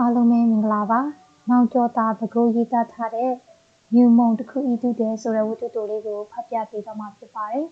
[0.00, 1.00] အားလုံးပဲမင်္ဂလာပါ။
[1.48, 3.32] မောင်ကျော်တာပကိုးရေးသားထားတဲ့
[3.94, 7.66] မြူမုံတစ်ခုဤတူတဲ့ဆိုတဲ့ဝတ္ထုတိုလေးကိုဖတ်ပြပေးတော့မှာဖြစ်ပါတယ်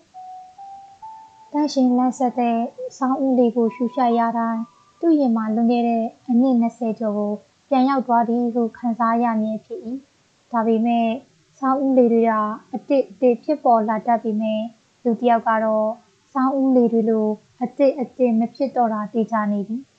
[1.51, 2.57] ။တန့်ရှင်လက်ဆက်တဲ့
[2.97, 4.61] ဆောင်းဦးလေးကိုရှူရှိုက်ရတိုင်း
[4.99, 7.31] သူ့ရင်မှာလွန်ခဲ့တဲ့အနည်း20ကျော်ကို
[7.69, 9.79] ပြန်ရောက်သွားသည်ဟုခံစားရမည်ဖြစ်၏။
[10.51, 11.07] ဒါပေမဲ့
[11.59, 12.33] ဆောင်းဦးလေးတွေက
[12.73, 14.61] အတစ်အတစ်ဖြစ်ပေါ်လာတတ်ပေမဲ့
[15.03, 15.87] လူတစ်ယောက်ကတော့
[16.33, 17.27] ဆောင်းဦးလေးတွေလို
[17.61, 19.83] အတစ်အတစ်မဖြစ်တော့တာသိကြနေသည်။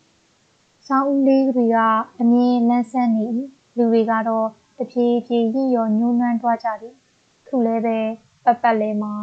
[0.91, 1.79] ဆောင်းဦးလေးတွေက
[2.21, 3.27] အမြင်လန်းဆန်းနေ၏
[3.77, 6.95] လူတွေကတော့တဖြည်းဖြည်းရင့်ရော်ညှိုးနှွမ်းသွားကြသည်
[7.47, 7.99] ခုလည်းပဲ
[8.45, 9.15] ပတ်ပတ်လဲမှာ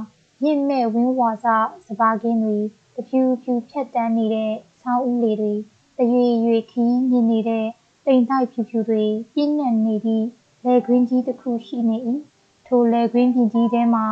[0.44, 1.46] ရင့်မဲ့ဝင်းဝါစ
[1.88, 2.58] စပါးကင်းတွေ
[2.96, 5.54] တဖြူဖြူဖြတ်တန်းနေတဲ့ဆောင်းဦးလေးတွေ
[5.98, 7.68] တရွေရွေခင်းမြင်နေတဲ့
[8.06, 10.26] တိမ်တိုက်ဖြူဖြူတွေပြင်းနေနေသည့်
[10.66, 11.98] လေကွင်းကြီးတစ်ခုရှိနေ၏
[12.68, 14.06] ထိုလေကွင်းပြင်ကြီးထဲမှာ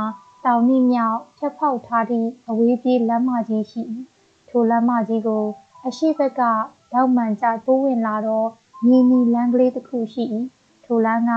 [0.46, 3.82] တောင်နှင့်မြောက်ဖြတ်ဖောက်ထားသည့်အဝေးပြေးလမ်းမကြီးရှိ၏
[4.50, 5.44] ထိုလမ်းမကြီးကို
[5.86, 6.42] အရှိဘက်က
[6.94, 8.48] လောက်မှန်ကျတိုးဝင်လာတော့
[8.86, 10.24] မြင်းနီလမ်းကလေးတစ်ခုရှိ၏
[10.86, 11.32] ထိုလမ်းက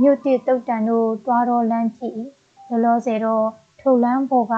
[0.00, 2.12] မြို့တစ်တုတ်တန်တို့တွားတော့လမ်းဖြစ်၏
[2.68, 3.46] လောလောဆယ်တော့
[3.80, 4.54] ထိုလမ်းပေါ်က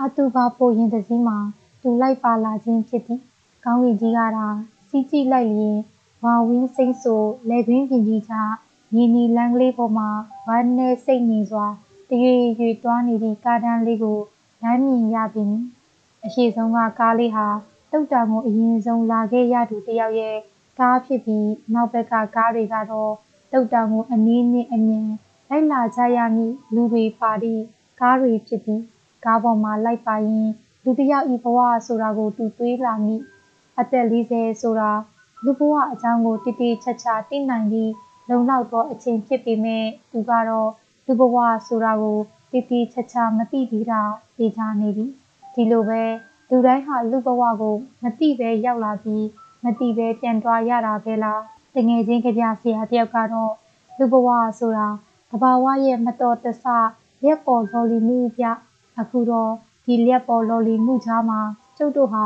[0.00, 1.38] အတူပါပိုရင်တစည်းမှာ
[1.82, 3.20] သူလိုက်ပါလာခြင်းဖြစ်သည်
[3.64, 4.46] ကောင်းကင်ကြီးကသာ
[4.88, 5.78] စီးကြည့်လိုက်ရင်
[6.24, 8.32] ဝါဝင်းစိမ့်ဆိုလေကွင်းပြင်ကြီးချ
[8.94, 10.08] မြင်းနီလမ်းကလေးပေါ်မှာ
[10.48, 11.66] ဝမ်းနဲ့စိတ်ငြိမ်စွာ
[12.08, 14.18] တရွေရွေတွားနေသည့်ကားတန်းလေးကို
[14.62, 15.44] လမ်းမြင်ရပြီ
[16.24, 17.46] အရှိဆုံးကကားလေးဟာ
[17.92, 20.36] တုတ်တံကိုအရင်ဆုံးလာခဲ့ရသူတယောက်ရဲ့
[20.78, 23.12] ကားဖြစ်ပြီးနောက်ဘက်ကကားတွေကတော့
[23.52, 25.06] တုတ်တံကိုအနည်းနဲ့အမြင်
[25.50, 27.62] လိုက်လာကြရမည့်လူတွေပါသည့်
[28.00, 28.82] ကားတွေဖြစ်ပြီး
[29.24, 30.48] ကားပေါ်မှာလိုက်ပါရင်
[30.84, 33.16] လူတယောက်ဤဘဝဆိုတာကိုသူတွေးလာမိ
[33.80, 34.90] အသက်40ဆိုတာ
[35.44, 37.92] လူဘဝအကြောင်းကိုတိတိကျကျသိနိုင်သည့်
[38.28, 40.70] လုံလောက်သောအချိန်ဖြစ်ပေမဲ့သူကတော့
[41.06, 42.18] လူဘဝဆိုတာကို
[42.52, 44.02] တိတိကျကျမသိသေးတာ
[44.36, 45.06] သိကြနေပြီ
[45.54, 46.02] ဒီလိုပဲ
[46.52, 49.26] လူတိုင်းဟာလူဘဝကိုမသိပဲရောက်လာပြီး
[49.64, 51.42] မသိပဲပြန်သွားရတာပဲလား
[51.74, 53.52] တငယ်ချင်းကြပြဆရာတယောက်ကတော့
[53.98, 54.88] လူဘဝဆိုတာ
[55.30, 56.64] တဘာဝရဲ့မတော်တဆ
[57.24, 58.44] ရက်ပေါ်လော်လီမှုပြ
[58.98, 59.52] အခုတော့
[59.84, 61.40] ဒီလက်ပေါ်လော်လီမှုချားမှာ
[61.78, 62.24] ကျုပ်တို့ဟာ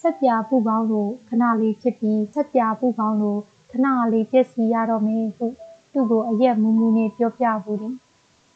[0.00, 5.46] ဆက်ပြပူပေါင်းလို့ခဏလေးဖြစ်ပြီးဆက်ပြပူပေါင်းလို့ခဏလေးပြည့်စည်ရတော့မယ်ဟု
[5.92, 7.94] သူ့ကိုအရက်မူးမူးနဲ့ပြောပြဘူးတယ်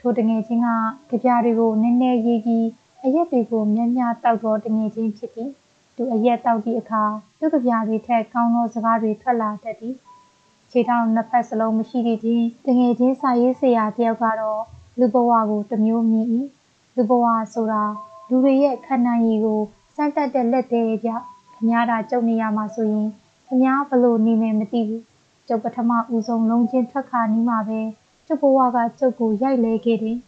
[0.00, 0.68] ထိုတငယ်ချင်းက
[1.10, 2.66] ကြပြတွေကိုနည်းနည်းရေးပြီး
[3.04, 5.50] အရက်တွေကိုများများတောက်တော့တငယ်ချင်းဖြစ်သည်
[5.96, 7.04] သူအရက်တောက်သည့်အခါ
[7.38, 9.94] သူ့ကြပြတွေထက်ကောင်းသောစကားတွေထွက်လာတတ်သည်
[10.70, 14.62] ခြေထောက်နှစ်ဖက်စလုံးမရှိသည့်ချင်းတငယ်ချင်းစာရေးဆရာတယောက်ကတော့
[14.98, 16.26] လူဘဝကိုတမျိုးမြင်၏
[16.96, 17.84] လူဘဝဆိုတာ
[18.28, 19.60] လူတွေရဲ့ခန္ဓာရည်ကို
[19.94, 21.10] စမ်းတက်တဲ့လက်သေးကြ
[21.54, 23.08] ခမားတာကြုံနေရမှာဆိုရင်
[23.46, 25.04] ခမားဘလို့နေမယ်မသိဘူး
[25.48, 27.80] ကျုပ်ပထမဦးဆုံးလုံးချင်းထွက်ခါနီးမှာပဲ
[28.26, 30.18] ကျုပ်ဘဝကကျုပ်ကိုရိုက်လဲခဲ့တယ်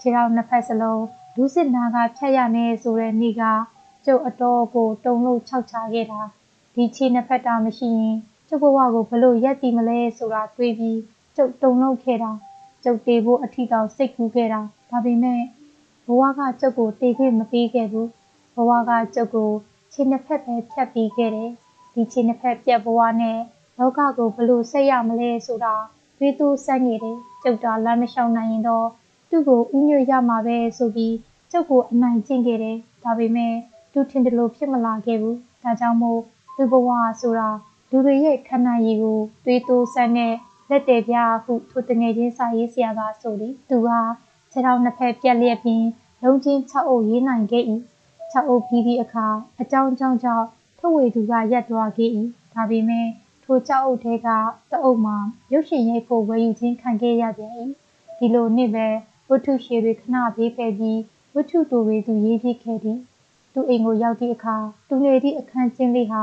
[0.00, 1.02] ခြေထောက်နှစ်ဖက်စလုံး
[1.34, 3.42] ဒုစစ်နာကဖြတ်ရမယ်ဆိုတဲ့နေ့က
[4.06, 6.20] ကျုပ်အတော်ကိုတုံလို့ခြောက်ချခဲ့တာ
[6.74, 8.16] ဒီခြေနှစ်ဖက်တာမရှိရင်
[8.48, 10.98] ကျုပ်ဘဝကိုဘလို့ရက်တည်မလဲဆိုတာတွေးပြီး
[11.36, 12.32] ကျုပ်တုံလို့ခဲ့တာ
[12.84, 14.60] ကျုပ်တေဖို့အထီတောင်စိတ်ကူးခဲ့တာ
[14.90, 15.40] ဒါပေမဲ့
[16.06, 18.08] ဘဝကကျုပ်ကိုတေခွင့်မပေးခဲ့ဘူး
[18.54, 19.50] ဘဝကကျုပ်ကို
[19.92, 21.50] ခြေနှစ်ဖက်ပဲဖြတ်ပြီးခဲ့တယ်
[21.94, 23.38] ဒီခြေနှစ်ဖက်ပြတ်ဘဝနဲ့
[23.78, 25.74] လောကကိုဘလို့ဆက်ရမလဲဆိုတာ
[26.18, 28.88] တွေးတူးစမ်းနေတယ်ကျုပ်တာလမ်းမလျှောက်နိုင်ရင်တော့
[29.34, 31.16] သူ့ကိုဥညွတ်ရမှာပဲဆိုပြီး
[31.50, 33.54] ကျုပ်ကိုအနိုင်ကျင့်ခဲ့တယ်။ဒါပေမဲ့
[33.92, 36.20] သူထင်တယ်လို့ဖြစ်မလာခဲ့ဘူး။ဒါကြောင့်မို့
[36.56, 36.88] လူဘဝ
[37.20, 37.48] ဆိုတာ
[37.90, 40.34] လူတွေရဲ့ခန္ဓာရည်ကိုတွေးတိုးဆန်းတဲ့
[40.70, 43.88] လက်တယ်ပြဟုထိုတငယ်ချင်းစာရေးဆရာကဆိုသည်။သူက
[44.50, 45.86] ခြေထောက်နှစ်ဖက်ပြက်လျက်ပြီး
[46.22, 47.64] လုံးချင်း6အုပ်ရေးနိုင်ခဲ့၏။
[48.32, 49.26] 6အုပ်ပြီးသည့်အခါ
[49.60, 50.46] အကြောင်းကြောင့်ကြောင့်
[50.78, 52.10] ထုတ်ဝေသူကရက်သွားခဲ့၏။
[52.54, 53.08] ဒါပေမဲ့
[53.44, 54.28] ထို6အုပ်ထဲက
[54.70, 55.16] တအုပ်မှာ
[55.52, 57.52] ရုပ်ရှင်ရိုက်ဖို့ဝယ်ယူခြင်းခံခဲ့ရပြန်၏။
[58.18, 58.88] ဒီလိုနှစ်ပဲ
[59.30, 61.00] ဝတ္ထုရှည်တွေခဏဘေးဖယ်ပြီး
[61.34, 62.98] ဝတ္ထုတူတွေသူရေးဖြစ်ခဲ့သည်
[63.52, 64.56] သူအိမ်ကိုရောက်သည့်အခါ
[64.88, 66.22] သူနေသည့်အခန်းချင်းလေးဟာ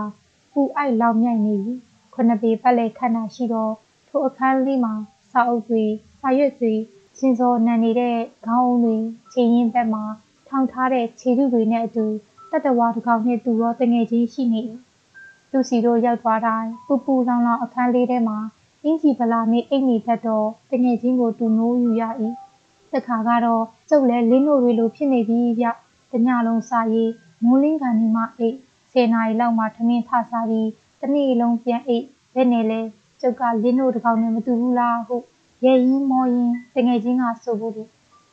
[0.53, 1.73] ပူအိုက်လောင်မြိုက်နေပြီ
[2.13, 3.69] ခုနှစ်ပေပတ်လည်ခန္ဓာရှိသော
[4.07, 4.93] ထိုအခန်းလေးမှာ
[5.31, 5.83] စာအုပ်တွေ
[6.19, 6.73] စာရွက်တွေ
[7.17, 8.97] ရှင်စောနံနေတဲ့ခေါင်းအုံးတွေ
[9.31, 10.03] ခြေရင်းဘက်မှာ
[10.47, 12.05] ထောင်ထားတဲ့ခြေထုတွေနဲ့အတူ
[12.51, 14.61] တတဝါတစ်ကောင်နှင့်သူရောတငယ်ချင်းရှိနေ၏
[15.51, 18.37] သူစီတို့ရောက်သွားတိုင်းပူပူလောင်လောင်အခန်းလေးထဲမှာ
[18.83, 22.03] အင်ကြီးဗလာနှင့်အိမ်ကြီးဘက်တော့တငယ်ချင်းကိုသူနိုးယူရ၏
[22.93, 25.65] တခါကတော့ကျုပ်လည်းလင်းတို့တွေလိုဖြစ်နေပြီဗျ
[26.11, 27.11] တညလုံးစာရေး
[27.43, 28.57] မိုးလင်းကန်ဒီမှအိတ်
[28.91, 30.69] ဆယ်နာရီလောက်မှထမင်းထစားပြီး
[31.01, 32.81] တနေ့လုံးပြန်အိတ်ဘယ်နဲ့လဲ
[33.21, 35.15] ကျုပ်ကလင်းတို့တကောင်နဲ့မတူဘူးလားဟု
[35.65, 37.83] ရဲရင်မောရင်တငယ်ချင်းကဆိုဘူးသူ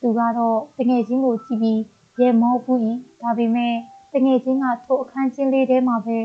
[0.01, 1.81] သူကတော့တငယ်ချင်းကိုကြည့်ပြီး
[2.19, 3.75] ရဲမောဘူးဤဒါပေမဲ့
[4.13, 6.17] တငယ်ချင်းကထိုအခန်းချင်းလေးထဲမှာပဲ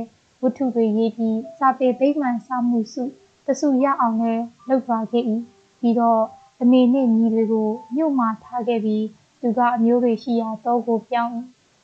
[0.43, 3.03] ဝတ္ထုတွေရေးပြီးစာပေဗိမှန်စာမှုစု
[3.47, 4.35] တစုရအောင်လဲ
[4.69, 5.25] လုပ်သွားခဲ့၏
[5.81, 6.23] ပြီးတော့
[6.63, 9.07] အမေနှင့်ညီတွေကိုမြို့မှာထားခဲ့ပြီး
[9.41, 11.39] သူကအမျိုးတွေရှိရာတောကိုပြောင်း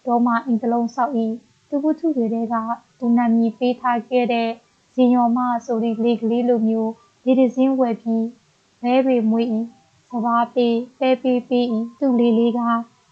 [0.06, 1.12] ဒေါ်မအင်တလုံးဆောက်၏
[1.68, 2.54] သူဝတ္ထုတွေတဲက
[2.98, 4.48] သူနာမည်ပေးထားခဲ့တဲ့
[4.94, 6.92] ဇရင်ရော်မဆိုဒီလေကလေးလိုမျိုး
[7.24, 8.26] လေတစင်းဝယ်ပြီး
[8.82, 9.46] ဘဲတွေမွေး၏
[10.08, 11.64] စဘာပေးပဲပေးပေး၏
[11.98, 12.60] သူ့လေးလေးက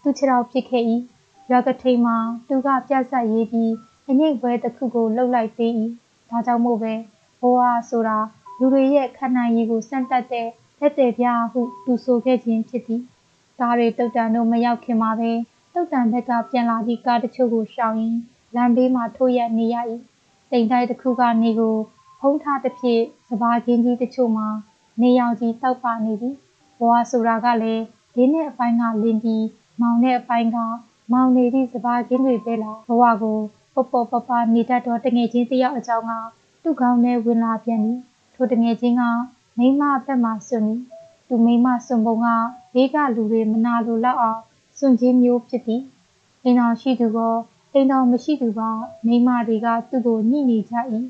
[0.01, 0.83] သူ့ခြေထောက်ပစ်ခဲ့၏
[1.49, 2.17] ရွာကထိန်မှာ
[2.47, 3.73] သူကပြတ်ဆက်ရေးပြီး
[4.09, 5.71] အငိတ်ပွဲတစ်ခုကိုလှုပ်လိုက်သေး၏
[6.29, 6.93] ဒါကြောင့်မို့ပဲ
[7.39, 7.59] ဘဝ
[7.89, 8.17] ဆိုတာ
[8.59, 10.47] လူတွေရဲ့ခန္ဓာရည်ကိုစန့်တက်တဲ့
[10.79, 13.01] လက်တယ်ပြဟုသူဆိုခဲ့ခြင်းဖြစ်သည်
[13.59, 15.31] ဒါတွေတုတ်တန်တို့မရောက်ခင်မှာပဲ
[15.73, 18.19] တုတ်တန်ဘက်ကပြန်လာသည့်ကားတချို့ကိုရှောင်ရင်း
[18.55, 19.75] လမ်းဘေးမှာထိုးရက်နေရ၏
[20.51, 21.75] တိမ်တိုက်တစ်ခုကနေကို
[22.19, 24.47] ဖုံးထားတစ်ဖြစ်စဘာကင်းကြီးတချို့မှာ
[25.01, 26.35] နေရောင်ကြီးတောက်ပါနေသည်
[26.79, 27.83] ဘဝဆိုတာကလည်း
[28.15, 29.45] လင်းတဲ့အပိုင်းကလင်းပြီး
[29.81, 30.57] မောင်တဲ့အပိုင်းက
[31.11, 33.37] မောင်နေသည့်စဘာကင်းတွေပဲလားဘဝကို
[33.91, 36.11] ပပပပနေတတ်တော့တငယ်ချင်းတယောက်အကြောင်းက
[36.63, 37.99] သူ့ကောင်းနဲ့ဝင်လာပြန်သည်
[38.35, 39.03] ထိုတငယ်ချင်းက
[39.57, 40.81] မိမဘက်မှစွန့်သည်
[41.27, 42.27] သူမိမစွန့်ပုံက
[42.73, 44.41] ဘေးကလူတွေမနာလိုလောက်အောင်
[44.77, 45.81] စွန့်ခြင်းမျိုးဖြစ်သည်
[46.43, 47.19] အိမ်တော်ရှိသူက
[47.73, 48.61] အိမ်တော်မရှိသူက
[49.07, 50.75] မိမတွေကသူ့ကိုညှိနေကြ၏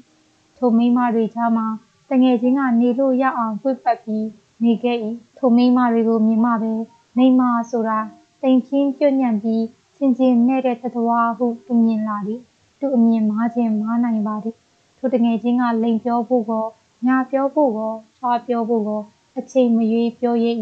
[0.57, 1.67] ထိုမိမတွေကြားမှာ
[2.09, 4.27] တငယ်ချင်းကနေလို့ရအောင်ပြတ်ပတ်ပြီး
[4.63, 4.97] နေခဲ့၏
[5.37, 6.73] ထိုမိမတွေကိုမြင်မှပဲ
[7.17, 7.41] မိမ
[7.71, 7.99] ဆိုတာ
[8.41, 9.63] တိမ်ချင်းပြညံ့ပြီး
[9.95, 12.41] ချင်းချင်းနဲ့တဲ့တတဝါဟုသူမြင်လာသည်
[12.79, 14.55] သူအမြင်မားခြင်းမားနိုင်ပါသည်
[14.97, 16.65] ထိုတငယ်ချင်းကလိန်ပြောဖို့ကော
[17.05, 19.01] ညာပြောဖို့ကော ချွားပြောဖို့ကော
[19.37, 20.59] အချိန်မရွေးပြောရည်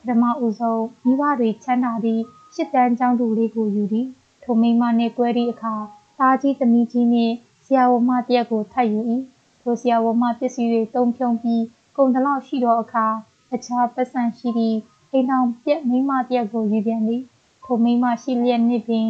[0.00, 2.22] ပထမဦးဆုံးမိဘတွေချမ်းသာသည့်
[2.54, 4.06] ရှစ်တန်းကျောင်းသူလေးကိုယူသည်
[4.42, 5.74] ထိုမိမနှင့်ကွဲသည့်အခါ
[6.18, 9.00] သားကြီးသမီးကြီးနှင့်ဆရာဝန်မတယောက်ကိုထပ်ယူ၏
[9.62, 11.62] ထိုဆရာဝန်မပစ္စည်းတွေတုံးဖြုံပြီး
[11.96, 13.06] ကုန်တလောက်ရှိသောအခါ
[13.54, 14.78] အခြားပတ်စံရှိသည့်
[15.12, 17.22] အိမ်တော်ပြက်မိမတယောက်ကိုယူပြန်သည်
[17.64, 19.06] ထိုမိမရှိလျက်နှင့်ပင်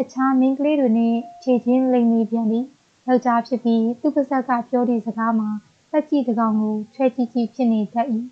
[0.00, 2.64] အခြားမင်းကလေးတွေနှင့်ခြေချင်းလိမ်နေပြန်သည်
[3.06, 5.50] ယောက်ျားဖြစ်ပြီးသူ့ပါဇက်ကပြောသည့်စကားမှာ
[5.90, 8.08] တက်ကြည့်တကောင်ကိုချဲကြည့်ကြည့်ဖြစ်နေတတ်၏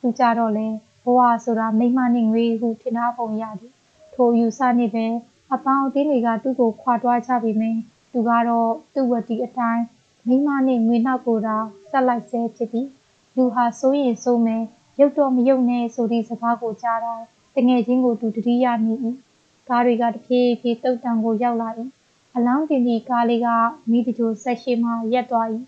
[0.00, 0.68] သူကြတော့လေ
[1.04, 3.72] ဘဝဆိုတာမိမနှင့်ငွေဟုထင်ထားပုံရသည်
[4.14, 5.12] ထိုယူဆနှင့်ပင်
[5.52, 7.80] အပေါင်းအသင်းတွေကသူ့ကိုခွာတွားကြပြီမင်း
[8.12, 9.84] သူကတော့သူ့ဝတီအတိုင်း
[10.26, 11.56] မိမနှင့်ငွေနောက်ကိုသာ
[11.90, 12.88] ဆက်လိုက်ဆဲဖြစ်သည်
[13.36, 14.62] လူဟာစိုးရင်စိုးမယ်
[14.98, 17.24] ရုပ်တော့မရုပ်နဲ့ဆိုသည့်စကားကိုကြားတိုင်း
[17.56, 18.94] တငယ်ချင်းကိုသူတတိယနေ၏
[19.68, 21.68] ကားတွေကတဖြည်းဖြည်းတုတ်တံကိုရောက်လာ၏
[22.36, 23.48] အလောင်းတင်သည့်ကားလေးက
[23.90, 25.48] မိတချို့ဆက်ရှိမှရက်သွား၏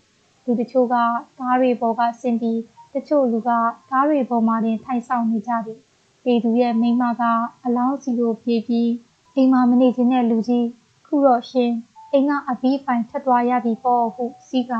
[0.45, 0.95] လူတချို့က
[1.39, 2.59] ကားတွေပေါ်ကဆင်းပြီး
[2.93, 3.49] တချို့လူက
[3.91, 5.79] ကားတွေပေါ်မှာတင်ထိုင်ဆောင်နေကြသည်
[6.23, 7.23] ပေသူရဲ့မိမက
[7.65, 8.91] အလောင်းစီကိုပြေးပြီး
[9.35, 10.67] အိမ်မှာမနေခြင်းတဲ့လူကြီး
[11.05, 11.71] ခုတော့ရှင်
[12.11, 14.73] အိမ်ကအဘီးပိုင်ထက်သွားရပြီပေါ့ဟုစီးက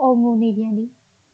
[0.00, 0.90] အုံငူနေပြန်သည်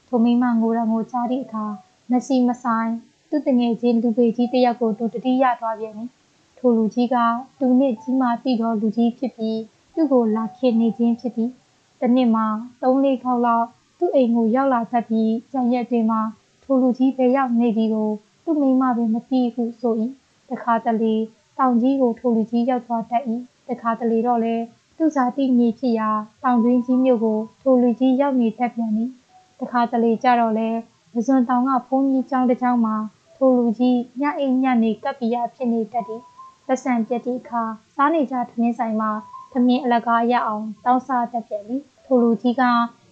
[0.08, 1.66] ထိုမိမငိုရငိုကြားသည့်အခါ
[2.10, 2.90] မစီမဆိုင်
[3.30, 6.10] သူ့တငယ်ချင်းလူပေကြီးတယောက်ကိုသူတတိယသွားပြန်သည်
[6.58, 7.16] ထိုလူကြီးက
[7.58, 9.60] သူနှင့်ကြီးမားသည့်သောလူကြီးဖြစ်ပြီး
[9.94, 11.50] သူ့ကိုလာခင်နေခြင်းဖြစ်သည်။
[12.00, 12.46] တစ်နှစ်မှာ
[12.82, 13.66] ၃-၄ခေါက်လောက်
[13.98, 16.20] သူ့အိမ်ကိုရောက်လာတတ်ပြီးကြံရက်တွေမှာ
[16.62, 18.10] ထိုလူကြီးပဲရောက်နေသည်ကို
[18.44, 19.94] သူ့မိမပင်မသိဟုဆို၏။
[20.50, 21.14] တခါတလေ
[21.58, 23.22] တောင်ကြီးကိုထိုလူကြီးရောက်သွားတတ်၏။
[23.68, 24.64] တခါတလေတော့လည်း
[24.96, 26.10] သူ့ဇာတိမြေဖြစ်ရာ
[26.42, 29.10] တောင်တွင်းကြီးမြို့ကိုထိုလူကြီးရောက်နေတတ်ပြန်သည်။
[29.60, 30.78] တခါတလေကြတော့လည်း
[31.12, 32.96] ပဇွန်တောင်ကဘုန်းကြီးကျောင်းတစ်ကျောင်းမှာ
[33.36, 36.22] ထိုလူကြီးညအိမ်ညနေကပ်ပြရဖြစ်နေတတ်သည်။
[36.66, 37.62] လက်ဆံပြက်တဲ့အခါ
[37.94, 39.10] စားနေကြထမင်းဆိုင်မှာ
[39.54, 42.62] သမင်းအလကားရအောင်တောင်းစားတတ်ပြန်သည်ထိုလူကြီးက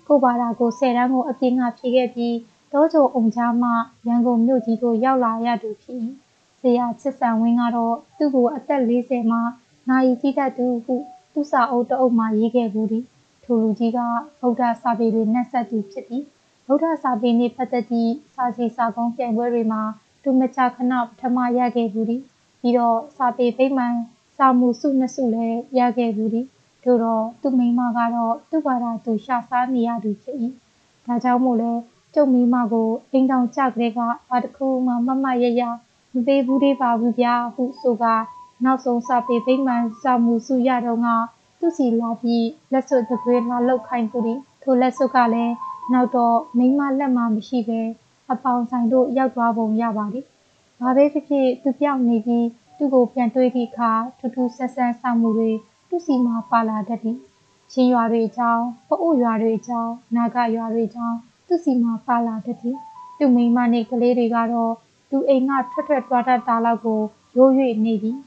[0.07, 2.37] ကိုဘာသာကိုဆယ်တန်းကိုအပြင်းကဖြေခဲ့ပြီး
[2.73, 3.71] တောချိုအုံချားမှ
[4.09, 5.99] ရန်ကုန်မြို့ကြီးကိုရောက်လာရသူဖြစ်၏
[6.61, 9.39] ဇေယချစ်ဆန်ဝင်းကတော့သူ့ကိုအသက်40မှ
[9.89, 10.95] နိုင်ကြီးတတ်သူဟု
[11.33, 13.05] သူ့စာအုပ်တအုပ်မှရေးခဲ့ဘူးသည်
[13.45, 13.99] ထိုလူကြီးက
[14.41, 16.25] ဗုဒ္ဓစာပေတွေနှက်ဆက်သူဖြစ်သည်
[16.67, 19.83] ဗုဒ္ဓစာပေနှင့်ပတ်သက်သည့်စာစီစာကုန်းပြိုင်ပွဲတွေမှာ
[20.23, 22.23] သူမချခဏပထမရခဲ့ဘူးသည်
[22.61, 23.97] ပြီးတော့စာပေဗိမာန်
[24.43, 26.47] စာမှုစုနှစ်စုလည်းရခဲ့ဘူးသည်
[26.85, 30.37] တို့တော့သူ့မိမကတော့သူ့ဘာသာသူရှာစားနေရသူဖြစ်၏
[31.07, 31.73] ဒါကြောင့်မို့လဲ
[32.15, 35.63] ကျုပ်မိမကိုအိမ်တောင်ကြကလေးကဘာတစ်ခုမှမမရရ
[36.15, 38.05] မပေးဘူးသေးပါဘူးဗျာဟုဆိုက
[38.65, 41.09] နောက်ဆုံးစာပေဗိမာန်စာမှုစုရတော့က
[41.59, 45.55] သူ့စီလာပြီးလက်စွပ်တပွေးလာလောက်ခိုင်းသူသည်ထိုလက်စွပ်ကလည်း
[45.93, 47.81] နောက်တော့မိမလက်မှမရှိပဲ
[48.33, 50.25] အပေါင်ဆိုင်တို့ရောက်သွားပုံရပါသည်
[50.81, 55.51] ဘာပဲဖြစ်ဖြစ်သူပြောင်းနေပြီး သူ့ကိုပြန်တွေ့သည့်အခါထူးထူးဆန်းဆန်းဆောင်မှုတွေ
[55.89, 57.19] သူ့စီမှာပါလာတတ်သည်
[57.73, 62.77] ချင်းရွာတွေအကြောင်းပအို့ရွာတွေအကြောင်းနာဂရွာတွေအကြောင်းသူ့စီမှာပါလာတတ်သည်
[63.19, 64.73] သူ့မိမနဲ့ကလေးတွေကတော့
[65.11, 67.01] သူအိမ်ကထွက်ထွက်သွားတတ်တာလောက်ကို
[67.37, 67.53] ရိုး၍
[67.85, 68.19] နေသည်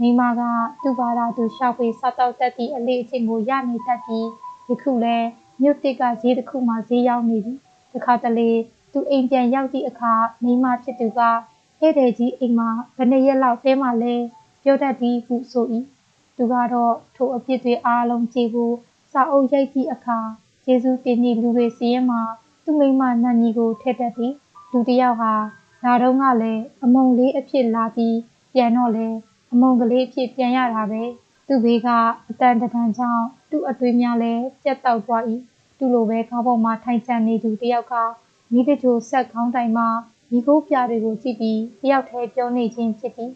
[0.00, 0.42] မိမက
[0.82, 4.26] သူ့ဘာသာသူရှောက်ပြီးစားတော့တတ်သည့်အလေးအကျင့်ကိုရနေတတ်ပြီး
[4.68, 5.16] ယခုလဲ
[5.60, 7.58] မြို့တစ်ကဈေးတစ်ခုမှဈေးရောက်နေသည်
[7.92, 8.50] တခါတလေ
[8.92, 10.12] သူအိမ်ပြန်ရောက်သည့်အခါ
[10.44, 11.20] မိမဖြစ်သူက
[11.82, 14.14] ဧည့်သည်ကြီးအိမ်မှာဘယ်နှစ်ရက်လောက်တဲမှလဲ
[14.62, 15.66] ပြောတတ်သည်ဟုဆို၏
[16.36, 18.74] သူကတော့ထိုအပြစ်တွေအားလုံးကြည့်ဖို့
[19.12, 20.18] စာအုပ်ရိုက်သည့်အခါ
[20.66, 22.22] ယေရှုတင်သည့်လူတွေစီးရင်မှာ
[22.64, 24.34] သူ့မိမနန်ကြီးကိုထည့်တတ်သည်
[24.70, 25.32] လူတစ်ယောက်ဟာ
[25.84, 28.18] လာတော့ကလည်းအမုံလေးအဖြစ်လာပြီး
[28.54, 29.08] ပြန်တော့လေ
[29.52, 31.02] အမုံကလေးအဖြစ်ပြန်ရတာပဲ
[31.46, 31.88] သူ့ဘေးက
[32.30, 35.22] အတန်တန်ကြောင့်သူ့အတွေးများလည်းပြတ်တောက်သွား၏
[35.78, 37.94] သူသူ့လိုပဲခေါင်းပေါ်မှာထိုင်ချန်နေသူတယောက်က
[38.52, 39.88] မိတချိုဆက်ခေါင်းတိုင်မှာ
[40.32, 43.32] မိခိုးပြတွေကိုကြည့်ပြီးတယောက်တည်းပြောနေခြင်းဖြစ်သည်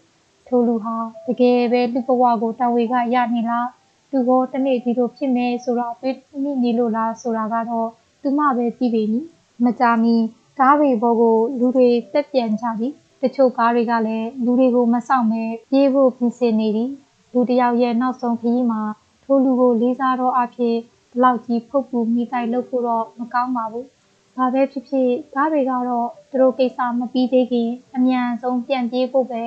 [0.46, 3.68] ထိုလူဟာတကယ်ပဲလူဘဝကိုတဝေကရနေလား
[4.10, 7.88] သူကတနေ့ဒီလိုဖြစ်မယ်ဆိုတာတွေးမိနေလို့လားဆိုတာကတော့
[8.22, 9.26] သူမှပဲသိပေမည်
[9.64, 10.14] မကြမီ
[10.58, 16.90] ကားတွေဘောကိုလူတွေတက်ပြန်ကြသည်တချို့ကားတွေကလည်းလူတွေကိုမဆောင်ပဲပြေးဖို့ပြင်ဆင်နေသည်
[17.32, 18.82] လူတယောက်ရဲ့နောက်ဆုံးခရီးမှာ
[19.24, 20.76] ထိုလူကိုလေးစားတော့အဖြစ်
[21.10, 23.86] ဒီလောက်ကြီးဖုတ်ပူမိတိုက်လုပ်ဖို့တော့မကောင်းပါဘူး။
[24.36, 29.42] ဘာပဲဖြစ်ဖြစ်ကားတွေကတော့သူတို့ကိစ္စမပြီးသေးခင်အမြန်ဆုံးပြန်ပြေးဖို့ပဲ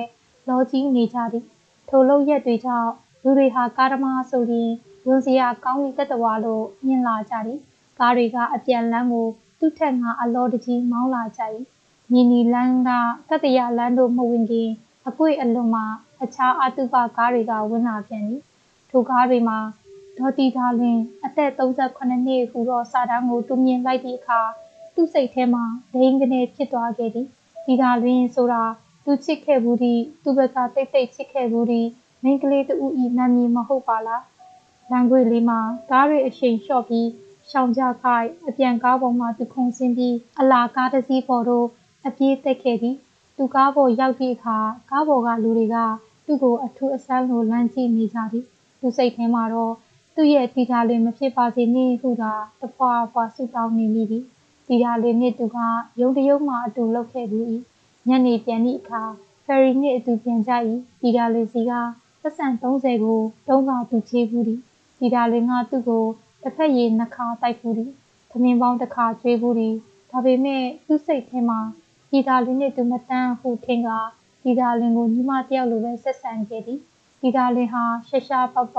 [0.48, 1.44] လောကြီးနေကြသည်။
[1.88, 2.90] ထိုလုံရက်တွေကြောင့်
[3.22, 4.70] လူတွေဟာကားသမားဆိုရင်
[5.06, 7.58] ဝန်စရာကောင်းတဲ့တဝါလို့မြင်လာကြသည်။
[7.98, 9.26] ကားတွေကအပြန်လန်းကို
[9.58, 11.42] သူ့ထက်ငါအလောတကြီးမောင်းလာကြ၏။
[12.12, 12.90] မြင်းနီလန်းက
[13.30, 14.70] တတရလန်းတို့မဝင်ခင်
[15.08, 15.86] အကွေ့အလွန်မှာ
[16.22, 18.42] အခြားအတုပကားတွေကဝင်လာပြန်သည်။
[18.90, 19.58] ထိုကားတွေမှာ
[20.18, 24.40] ဒေါ်တီဒါလင်အသက်38နှစ်ဟူသောစာတန်းကိုတူမြင်လိုက်သည့်အခါ
[25.00, 27.26] သူ့စိတ်ထဲမှာဒိန်းကနေဖြစ်သွားခဲ့သည်။
[27.66, 28.62] ဒီဒါလင်ဆိုတာ
[29.04, 31.86] သူချစ်ခဲ့ဘူးသည်သူ့ဘက်ကတိတ်တိတ်ချစ်ခဲ့ဘူးသည်
[32.22, 34.22] မိန်းကလေးတူဤနာမည်မဟုတ်ပါလား။
[34.90, 37.08] လမ်းခွေလေးမှာကားတွေအရှိန်လျှော့ပြီး
[37.50, 41.66] ရှောင်ကြခိုက်အပြန်ကားပေါ်မှာသူခုန်ဆင်းပြီးအလာကားတစ်စီးပေါ်သို့
[42.06, 42.96] အပြေးတက်ခဲ့သည်
[43.36, 44.58] သူကားပေါ်ရောက်သည့်အခါ
[44.90, 45.76] ကားပေါ်ကလူတွေက
[46.26, 48.44] သူ့ကိုအထူးအဆန်းလိုလမ်းကြည့်နေကြသည်
[48.80, 49.74] သူစိတ်ထဲမှာတော့
[50.14, 54.24] သူ့ရဲ့တီတာလေးမဖြစ်ပါစေနှင့်ဟုသာတဖွာဖွာဆူတောင်းနေမိသည်
[54.72, 55.56] တီတာလေးနှင့်သူက
[56.00, 57.38] ရုံတရုံမှအတူလှုပ်ခဲ့သူ၏
[58.08, 59.02] ညနေပြန်သည့်အခါ
[59.44, 60.52] ဖယ်ရီနှင့်အတူပြန်ကြ၏
[61.00, 61.72] တီတာလေးစီက
[62.22, 64.60] သက်ဆန်30ကိုတုံးကသူချေးဘူးသည်
[64.98, 66.04] တီတာလေးကသူ့ကို
[66.42, 67.90] တစ်ဖက်ရည်နှခါတိုက်ဘူးသည်
[68.30, 69.74] သမင်းပေါင်းတစ်ခါကျွေးဘူးသည်
[70.10, 71.60] ဒါပေမဲ့သူ့စိတ်ထဲမှာ
[72.10, 73.90] တီတာလေးနှင့်သူမတန်းဟုထင်က
[74.44, 76.80] တီတာလင်ကိုညီမတယောက်လိုပဲဆက်ဆံခဲ့သည်
[77.20, 78.76] တီတာလင်ဟာရှရှာပပ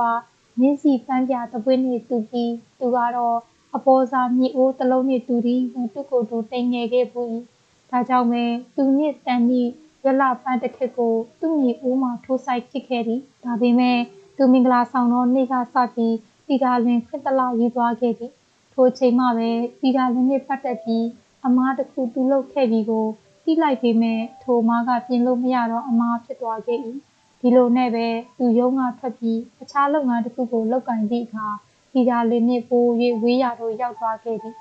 [0.59, 3.37] မြင်းစီပန်းပြတပွေးနှင့်တူပြီးသူကတော့
[3.75, 7.31] အပေါ်စာမြေအိုးတစ်လုံးနှင့်တူသည်ဟူသူ့ကိုယ်သူတိမ်ငယ်ခဲ့ဘူး၏
[7.89, 8.43] ဒါကြောင့်ပဲ
[8.75, 9.69] သူနှင့်တန်သည့်
[10.05, 13.97] ရလပန်းတစ်ခက်ကိုသူ့မြေအိုးမှာထိုးဆိုင်ဖြစ်ခဲ့သည်ဒါပေမဲ့
[14.37, 16.15] သူမင်္ဂလာဆောင်သောနေ့ကစပြီး
[16.47, 18.31] တီတာလင်ခွင့်တလယူသွားခဲ့သည်
[18.73, 19.49] ထိုအချိန်မှပဲ
[19.81, 21.05] တီတာလင်နှင့်ပတ်သက်ပြီး
[21.45, 23.05] အမားတစ်ခုသူလုပ်ခဲ့ပြီးကို
[23.45, 26.79] တိလိုက်ပေမဲ့ထိုမားကပြင်လို့မရတော့အမားဖြစ်သွားခဲ့၏
[27.39, 31.47] ဒီလိုနဲ့ပဲသူရုံးကထွက်ပြီးအခြားလုပ်ငန်းတစ်ခုကိုလုပ်ကင်သည့်အခါ
[31.93, 32.85] တီတာလင်နှင့်ပို၍
[33.21, 34.55] ဝေးရသို့ရောက်သွားခဲ့သည်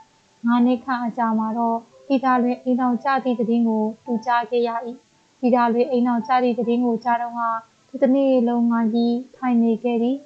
[0.47, 4.71] ငါးနှစ်ခန့်အကြာမှာတော့တီတာလွင်အိမ်တော်ကြသည့်တည်င်းကိုသူကြားခဲ့ရ၏
[5.41, 7.41] တီတာလွင်အိမ်တော်ကြသည့်တည်င်းကိုကြားတော့က
[7.89, 10.17] သူတစ်နေ့လုံးငါကြီးထိုင်နေခဲ့သည်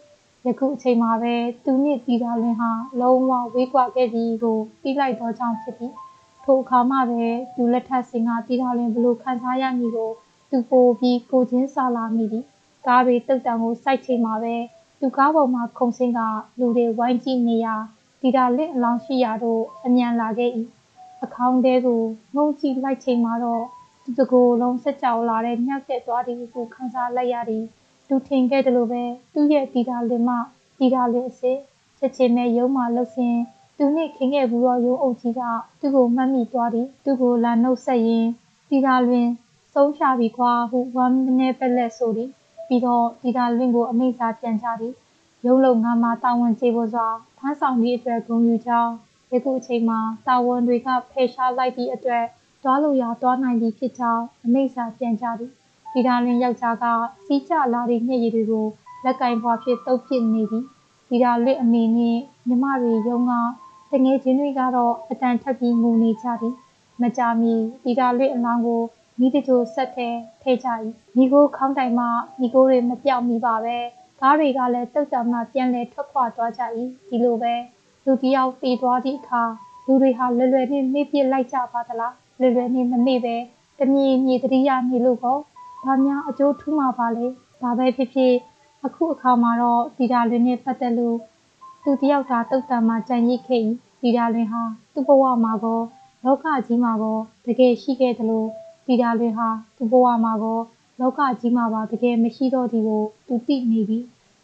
[0.47, 1.35] ယခုအချိန်မှာပဲ
[1.65, 2.71] သူနှင့်တီတာလွင်ဟာ
[3.01, 5.93] လုံးဝဝေးကွာခဲ့သည်ကိုသိလိုက်သောကြောင့်ဖြစ်သည်
[6.45, 10.11] ထိုအခါမှပဲသူလက်ထပ်စင်ကတီတာလွင်ဘလို့ခံစားရမည်ကို
[10.51, 12.45] သူပိုပြီးကိုချင်းစာလာမိသည်
[12.87, 14.55] ကားတွေတုတ်တံကိုစိုက်ချိန်မှာပဲ
[15.07, 16.21] သူကားပေါ်မှာခုံစင်းက
[16.59, 17.75] လူတွေဝိုင်းကြည့်နေရာ
[18.21, 20.51] တီတာလင့်အလောင်းရှိရာတို့အမြန်လာခဲ့၏
[21.25, 22.03] အခေါင်းတဲကို
[22.37, 23.65] ငုံကြည့်လိုက်ချိန်မှာတော့
[24.05, 27.65] သူတကိုယ်လုံးဆက်ကြောလာတဲ့မြောက်တဲ့သွားသည်ကိုခံစားလိုက်ရသည်
[28.09, 29.03] သူထင်ခဲ့တယ်လို့ပဲ
[29.35, 30.31] သူ့ရဲ့တီတာလင်မ
[30.79, 31.59] တီတာလင်အစ်
[31.99, 33.41] ချက်ချင်းနဲ့ရုံးမှလှုပ်ဆင်း
[33.77, 35.43] သူနှင့်ခင်ခဲ့ဘူးတော့ရုံးအုပ်ကြီးက
[35.81, 38.31] သူ့ကိုမှတ်မိသွားသည်သူ့ကိုလာနှုတ်ဆက်ရင်း
[38.69, 39.29] တီတာလွင်
[39.75, 42.31] ဆုံးရှာပြီကွာဟုဝမ်းနဲ့ပက်လက်ဆိုသည်
[42.69, 44.95] ပြီးတော့တီတာလွင်ကိုအမိစာပြန်ချသည်
[45.47, 48.93] ရုံးလုံငါမှာတာဝန်ကျေပေါ်စွာဖမ်းဆောင်သည့်အတွက်ဂုဏ်ယူကြောင်း
[49.33, 52.25] ယခုအချိန်မှာတာဝန်တွေကဖယ်ရှားလိုက်သည့်အတွက်
[52.63, 55.51] သွားလို့ရသွားနိုင်ပြီဖြစ်ကြောင်းအမိစာပြန်ချသည်
[55.93, 56.85] တီတာလွင်ယောက်ျားက
[57.27, 58.67] စီးကျလာသည့်မျက်ရည်တွေကို
[59.05, 60.65] လက်ကင်ဘွားဖြစ်တုပ်ဖြစ်နေသည်
[61.09, 63.33] တီတာလွင်အမေနှင့်မြမတွေရုံးက
[63.93, 66.55] တငယ်ချင်းတွေကတော့အတန်ထပ်ပြီးငိုနေကြသည်
[67.01, 67.53] မကြမီ
[67.83, 68.83] တီတာလွင်အလောင်းကို
[69.21, 70.09] မိတချိုဆက်ထဲ
[70.43, 70.69] ထဲကြ၏
[71.17, 72.07] မိကိုခေါင်းတိုင်မှ
[72.41, 73.77] မိကိုတွေမပြောက်မိပါပဲ
[74.21, 76.63] ကားတွေကလည်းတုတ်တံမှပြန်လဲထွက်ခွာသွားကြ၏
[77.09, 77.55] ဒီလိုပဲ
[78.05, 79.43] လူတယောက်တည်သွားသည့်အခါ
[79.87, 83.37] လူတွေဟာလွယ်လွယ်နဲ့မေ့ပြစ်လိုက်ကြပါသလားလွယ်လွယ်နဲ့မမေ့ပဲ
[83.79, 85.39] တမီမြေတရိယာနေလို့ကော
[85.85, 87.27] ဘာများအကျိုးထူးမှာပါလဲ
[87.63, 88.35] ဒါပဲဖြစ်ဖြစ်
[88.85, 91.19] အခုအခါမှာတော့ဒီတာလွင်နဲ့ပတ်သက်လို့
[91.83, 93.63] သူတယောက်သာတုတ်တံမှကြံ့ရစ်ခဲ့၏
[94.01, 94.63] ဒီတာလွင်ဟာ
[94.95, 95.81] သူ့ဘဝမှာကော
[96.25, 98.49] လောကကြီးမှာကောတကယ်ရှိခဲ့တယ်လို့
[98.87, 100.61] တီတာလွင်ဟာသူ့ဘဝမှာကော
[101.01, 103.99] လောကကြီးမှာပါတကယ်မရှိတော့ဒီကိုသူသိနေပြီ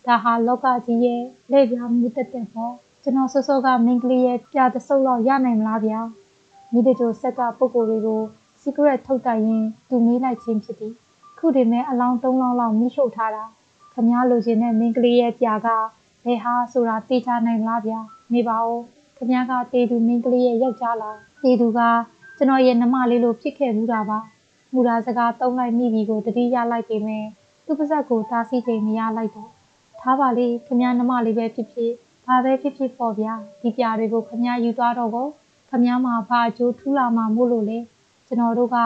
[0.06, 1.20] ဒါဟာလောကကြီးရဲ့
[1.50, 6.00] လက်ပြမှုတက်တက်ပေါ့ကျွန်တော်စောစောကမင်းကလေးရဲ့ပြတဆုပ်လောက်ရနိုင်မလားဗျာ
[6.72, 8.20] မိတဲ့ကျိုးဆက်ကပုံကိုယ်တွေကို
[8.62, 10.94] secret ထုတ်တိုင်ရင်သူမေးလိုက်ခြင်းဖြစ်သည်
[11.38, 13.44] ခုဒီမဲ့အလောင်း၃လောင်းလောက်မိရှုပ်ထားတာ
[13.94, 15.68] ခမားလိုချင်တဲ့မင်းကလေးရဲ့ပြာက
[16.24, 17.98] ဘယ်ဟာဆိုတာသိချနိုင်မလားဗျာ
[18.32, 18.80] နေပါဦး
[19.16, 21.80] ခမားကတေသူမင်းကလေးရဲ့ယောက်ျားလားတေသူက
[22.40, 24.18] ကျွန်တော်ရဲ့နှမလေးလိုဖြစ်ခဲ့မှုတာပါ
[24.72, 27.24] မူရာစကားတုံးလိုက်မိပြီကိုတတိရလိုက်ပေမဲ့
[27.66, 29.50] သူ့ပါဇက်ကိုတားဆီးချိန်မရလိုက်တော့
[30.00, 31.92] ထားပါလေခမည်းနှမလေးပဲဖြစ်ဖြစ်
[32.26, 35.26] ဘာဘာပဲဖြစ်ဖြစ်ပေါ့ဗျာဒီပြာတွေကိုခမည်းယူသွားတော့ကို
[35.70, 37.78] ခမည်းမှာဘာအကျိုးထူးလာမှာမို့လို့လေ
[38.26, 38.76] ကျွန်တော်တို့က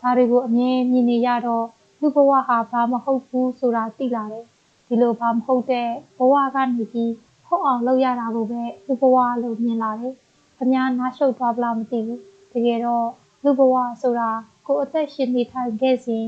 [0.00, 1.66] ဒါတွေကိုအမြဲမြင်နေရတော့
[2.00, 4.44] လူဘဝဟာဘာမဟုတ်ဘူးဆိုတာသိလာတယ်
[4.86, 7.12] ဒီလိုဘာမဟုတ်တဲ့ဘဝကနေပြီး
[7.46, 10.14] ဟုတ်အောင်လုပ်ရတာကိုပဲလူဘဝလို့မြင်လာတယ်
[10.56, 13.06] ခမည်းနားရှုပ်သွားပလားမသိဘူး တကယ်တော့
[13.44, 14.30] လူဘဝဆိုတာ
[14.66, 16.24] ကိုအသက်ရှင်နေထိုင်ခဲ့စဉ်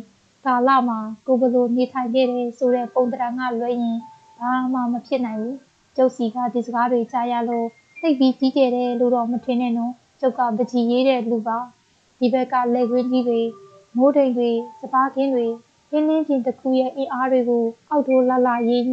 [0.47, 3.99] ကာလမှာကိုဘလို့နေထိုင်ခဲ့တယ်ဆိုတဲ့ပုံတံကလွှဲရင်
[4.39, 5.59] ဘာမှမဖြစ်နိုင်ဘူး
[5.97, 7.67] ကျုပ်စီကဒီစကားတွေကြားရလို့
[8.01, 11.59] သိပြီးကြီးကျယ်တယ်လို့တော့မထင်နဲ့နော်ကျုပ်ကပကြီးရေးတဲ့လူပါ
[12.19, 13.41] ဒီဘက်ကလက်ခွင်းကြီးတွေ
[13.97, 14.51] မိုးတိမ်တွေ
[14.81, 15.47] စပားခင်းတွေ
[15.93, 18.87] ရင်းနှင်းပြင်တစ်ခုရဲ့အင်အားတွေကိုအောက်ထိုးလှလှရင်း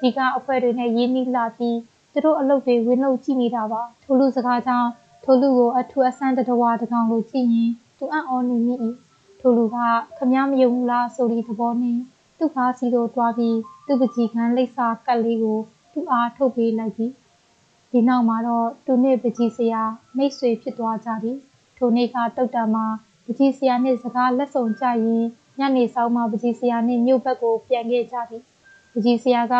[0.00, 1.78] ဒီကအဖွဲတွေနဲ့ရင်းနှီးလာပြီး
[2.12, 4.90] သူတို့အလုပ်တွေဝင်လုပ်ကြည့်နေတာပါထိုလူစကားကြောင့်
[5.26, 8.74] ထိုလူကိုအထူးအဆန်းတဝါတကောင်လိုကြည့်ရင်သူအံ့ဩနေမိ၏
[9.40, 9.76] ထိုလူက
[10.16, 11.98] ခမည်းမယုံဘူးလားဆိုပြီးသဘောနဲ့
[12.38, 15.58] သူ့ကားစီတို့တွားပြီးသူ့ပကြီးကန်းလိပ်စာကတ်လေးကို
[15.92, 17.12] သူ့အားထုတ်ပေးလိုက်သည်
[17.90, 19.82] ဒီနောက်မှာတော့သူနှင့်ပကြီးစရာ
[20.16, 21.36] မိတ်ဆွေဖြစ်သွားကြသည်
[21.76, 22.86] ထိုနေ့ကတုတ်တံမှာ
[23.26, 25.24] ပကြီးစရာနှင့်စကားလက်ဆောင်ကြရင်
[25.58, 28.42] ညနေဆောင်မှာပကြီးစရာနှင့်မြို့ဘက်ကိုပြန်ခဲ့ကြသည်
[28.92, 29.56] ပကြီးစရာက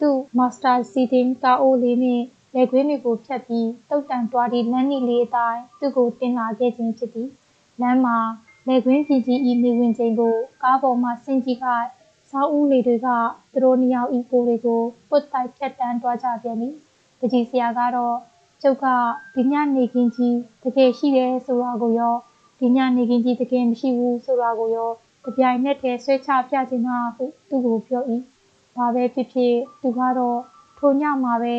[0.00, 2.10] သူ့မာစတာစီတင်ကာအိုလေးနှ
[2.60, 7.28] င့်လက်ခွင်းတွေကိုဖြတ်ပြီးတုတ်တံတွားသည့်လမ်းနီလေးအတိုင်းသူ့ကိုတင်လာခဲ့ခြင်းဖြစ်သည်
[7.80, 8.18] လမ်းမှာ
[8.66, 11.64] လက်ခွင်းပြည်ကြီးဤနေဝင်ချိန်ကိုကားပေါ်မှဆင်းကြီးက
[12.30, 13.08] စောင်းဦးလေးတွေက
[13.52, 16.74] သူတို့နှစ်ယောက်ဤကိုတွေကိုပုတ်တိုက်ဖြတ်တန်းသွားကြပြန်သည်
[17.18, 18.16] ပကြီးစရာကတော့
[18.62, 18.86] ကျုပ်က
[19.34, 22.14] ဒီညနေခင်းကြီးတကယ်ရှိတယ်ဆိုတာကိုရော
[22.60, 24.90] ဒီညနေခင်းကြီးတကယ်မရှိဘူးဆိုတာကိုရော
[25.24, 28.02] ကြပြိုင်နဲ့တည်းဆွဲချပြခြင်းဟာဟုသူ့ကိုပြော၏
[28.76, 30.40] ဘာပဲဖြစ်ဖြစ်သူကတော့
[30.78, 31.56] ထိုညမှာပဲ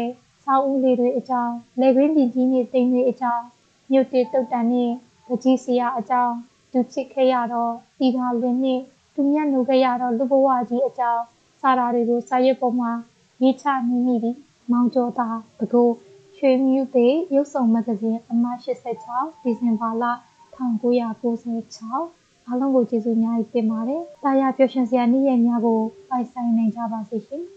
[0.49, 3.43] စောင်းဦးလေးတွေအကြောင်းလက်ခွင်းပြည်ကြီးနဲ့တိမ်တွေအကြောင်း
[3.91, 4.91] မြို့တေတုတ်တန်နဲ့
[5.27, 6.35] ပကြီးစရာအကြောင်း
[6.71, 8.79] သူချစ်ခဲ့ရတော့ဒီသာလွင်နဲ့
[9.13, 11.23] သူမြတ်နိုခဲ့ရတော့လူဘဝကြီးအကြောင်း
[11.61, 12.91] စာရာတွေကိုစာရွက်ပေါ်မှာ
[13.41, 14.35] ရေးချနေမိသည်
[14.71, 15.27] မောင်ကျော်သာ
[15.59, 15.89] ဘကို
[16.37, 18.57] ရွှေမြူသေးရုပ်ဆောင်မဂ္ဂဇင်းအမှတ်
[19.03, 20.03] 86ဒီဇင်ဘာလ
[20.55, 25.79] 1996အားလုံးကိုကျေးဇူးများတင်ပါတယ်။တာယာပျော်ရွှင်စရာနေ့ရက်များကို
[26.10, 27.43] ပိုင်ဆိုင်နိုင်ကြပါစေရှင်။